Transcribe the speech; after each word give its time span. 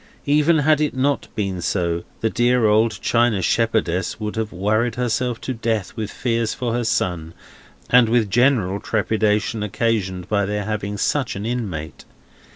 Even 0.25 0.57
had 0.57 0.81
it 0.81 0.95
not 0.95 1.27
been 1.35 1.61
so, 1.61 2.01
the 2.21 2.29
dear 2.31 2.65
old 2.65 2.99
china 3.01 3.39
shepherdess 3.43 4.19
would 4.19 4.35
have 4.35 4.51
worried 4.51 4.95
herself 4.95 5.39
to 5.41 5.53
death 5.53 5.95
with 5.95 6.09
fears 6.09 6.55
for 6.55 6.73
her 6.73 6.83
son, 6.83 7.35
and 7.87 8.09
with 8.09 8.27
general 8.27 8.79
trepidation 8.79 9.61
occasioned 9.61 10.27
by 10.27 10.43
their 10.47 10.63
having 10.65 10.97
such 10.97 11.35
an 11.35 11.45
inmate. 11.45 12.05